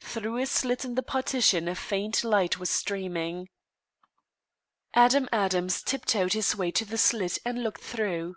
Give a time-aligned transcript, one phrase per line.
[0.00, 3.48] Through a slit in the partition a faint light was streaming.
[4.92, 8.36] Adam Adams tiptoed his way to the slit and looked through.